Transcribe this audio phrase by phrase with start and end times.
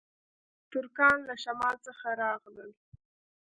[0.71, 2.71] ترکان له شمال څخه راغلل